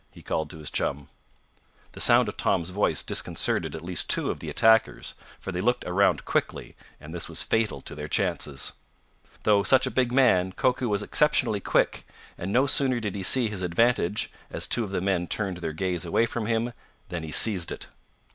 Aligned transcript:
he 0.09 0.23
called 0.23 0.49
to 0.49 0.57
his 0.57 0.71
chum. 0.71 1.09
The 1.91 2.01
sound 2.01 2.27
of 2.27 2.35
Tom's 2.35 2.71
voice 2.71 3.03
disconcerted 3.03 3.75
at 3.75 3.85
least 3.85 4.09
two 4.09 4.31
of 4.31 4.39
the 4.39 4.49
attackers, 4.49 5.13
for 5.39 5.51
they 5.51 5.61
looked 5.61 5.85
around 5.85 6.25
quickly, 6.25 6.75
and 6.99 7.13
this 7.13 7.29
was 7.29 7.43
fatal 7.43 7.81
to 7.81 7.93
their 7.93 8.07
chances. 8.07 8.71
Though 9.43 9.61
such 9.61 9.85
a 9.85 9.91
big 9.91 10.11
man, 10.11 10.53
Koku 10.53 10.89
was 10.89 11.03
exceptionally 11.03 11.59
quick, 11.59 12.03
and 12.35 12.51
no 12.51 12.65
sooner 12.65 12.99
did 12.99 13.13
he 13.13 13.21
see 13.21 13.47
his 13.47 13.61
advantage, 13.61 14.31
as 14.49 14.67
two 14.67 14.83
of 14.83 14.89
the 14.89 15.01
men 15.01 15.27
turned 15.27 15.57
their 15.57 15.71
gaze 15.71 16.03
away 16.03 16.25
from 16.25 16.47
him, 16.47 16.73
than 17.09 17.21
he 17.21 17.31
seized 17.31 17.71
it. 17.71 17.85